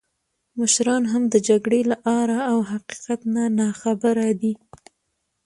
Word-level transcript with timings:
مشران 0.59 1.03
هم 1.11 1.23
د 1.33 1.35
جګړې 1.49 1.81
له 1.89 1.97
آره 2.21 2.39
او 2.51 2.57
حقیقت 2.71 3.19
نه 3.35 3.43
ناخبره 3.59 4.29
دي. 4.41 4.53